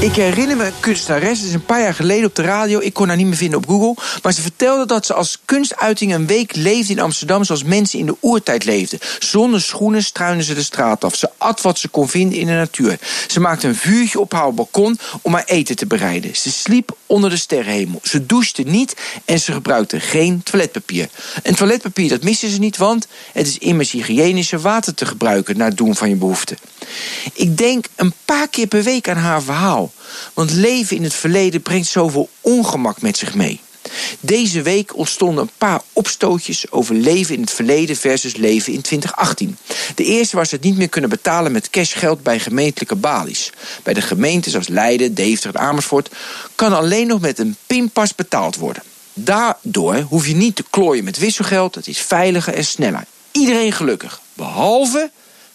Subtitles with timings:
[0.00, 2.80] Ik herinner me een kunstenares, is een paar jaar geleden op de radio.
[2.80, 3.94] Ik kon haar niet meer vinden op Google.
[4.22, 8.06] Maar ze vertelde dat ze als kunstuiting een week leefde in Amsterdam zoals mensen in
[8.06, 8.98] de oertijd leefden.
[9.18, 11.14] Zonder schoenen struinen ze de straat af.
[11.14, 12.98] Ze at wat ze kon vinden in de natuur.
[13.30, 16.36] Ze maakte een vuurtje op haar balkon om haar eten te bereiden.
[16.36, 18.00] Ze sliep onder de sterrenhemel.
[18.02, 21.08] Ze douchte niet en ze gebruikte geen toiletpapier.
[21.42, 25.64] En toiletpapier dat miste ze niet, want het is immers hygiënische water te gebruiken na
[25.64, 26.56] het doen van je behoeften.
[27.32, 29.92] Ik denk een paar keer per week aan haar verhaal.
[30.34, 33.60] Want leven in het verleden brengt zoveel ongemak met zich mee.
[34.20, 39.56] Deze week ontstonden een paar opstootjes over leven in het verleden versus leven in 2018.
[39.94, 43.52] De eerste was het niet meer kunnen betalen met cashgeld bij gemeentelijke balies.
[43.82, 46.10] Bij de gemeenten zoals Leiden, Deventer en Amersfoort
[46.54, 48.82] kan alleen nog met een pinpas betaald worden.
[49.14, 53.04] Daardoor hoef je niet te klooien met wisselgeld, het is veiliger en sneller.
[53.32, 55.10] Iedereen gelukkig, behalve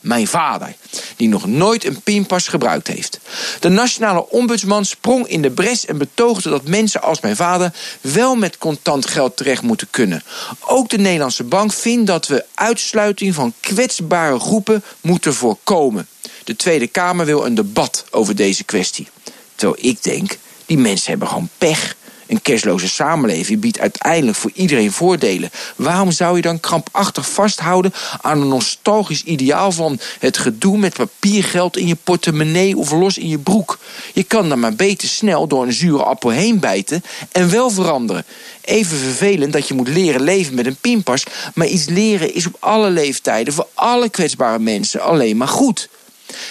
[0.05, 0.75] mijn vader,
[1.15, 3.19] die nog nooit een pinpas gebruikt heeft.
[3.59, 8.35] De nationale ombudsman sprong in de bres en betoogde dat mensen als mijn vader wel
[8.35, 10.23] met contant geld terecht moeten kunnen.
[10.59, 16.07] Ook de Nederlandse bank vindt dat we uitsluiting van kwetsbare groepen moeten voorkomen.
[16.43, 19.07] De Tweede Kamer wil een debat over deze kwestie.
[19.55, 21.95] Terwijl ik denk, die mensen hebben gewoon pech.
[22.27, 25.49] Een cashloze samenleving biedt uiteindelijk voor iedereen voordelen.
[25.75, 31.77] Waarom zou je dan krampachtig vasthouden aan een nostalgisch ideaal van het gedoe met papiergeld
[31.77, 33.79] in je portemonnee of los in je broek?
[34.13, 38.25] Je kan dan maar beter snel door een zure appel heen bijten en wel veranderen.
[38.61, 42.57] Even vervelend dat je moet leren leven met een pinpas, maar iets leren is op
[42.59, 45.89] alle leeftijden voor alle kwetsbare mensen alleen maar goed.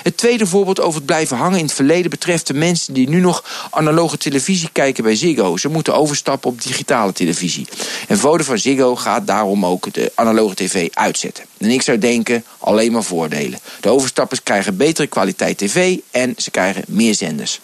[0.02, 3.20] Het tweede voorbeeld over het blijven hangen in het verleden betreft de mensen die nu
[3.20, 5.56] nog analoge televisie kijken bij Ziggo.
[5.56, 7.66] Ze moeten overstappen op digitale televisie.
[8.08, 11.44] En Vodafone Ziggo gaat daarom ook de analoge tv uitzetten.
[11.58, 13.58] En ik zou denken, alleen maar voordelen.
[13.80, 17.60] De overstappers krijgen betere kwaliteit tv en ze krijgen meer zenders.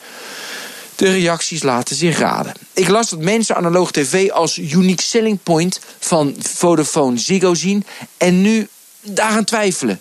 [0.97, 2.53] De reacties laten zich raden.
[2.73, 7.85] Ik las dat mensen analoge tv als unique selling point van Vodafone Ziggo zien
[8.17, 8.69] en nu
[9.03, 10.01] daaraan twijfelen.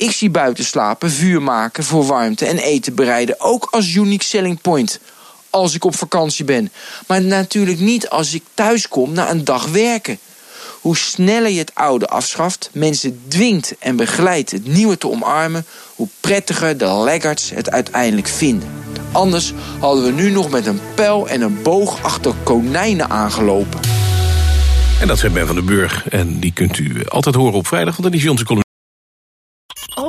[0.00, 4.60] Ik zie buiten slapen, vuur maken voor warmte en eten bereiden ook als unique selling
[4.60, 5.00] point.
[5.50, 6.72] Als ik op vakantie ben.
[7.06, 10.18] Maar natuurlijk niet als ik thuis kom na een dag werken.
[10.80, 16.08] Hoe sneller je het oude afschaft, mensen dwingt en begeleidt het nieuwe te omarmen, hoe
[16.20, 18.68] prettiger de laggards het uiteindelijk vinden.
[19.12, 23.80] Anders hadden we nu nog met een pijl en een boog achter konijnen aangelopen.
[25.00, 26.08] En dat zijn Ben van den Burg.
[26.08, 28.68] En die kunt u altijd horen op vrijdag, want dan is onze.